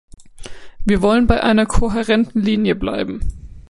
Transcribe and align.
Wir 0.83 1.03
wollen 1.03 1.27
bei 1.27 1.43
einer 1.43 1.67
kohärenten 1.67 2.41
Linie 2.41 2.73
bleiben. 2.73 3.19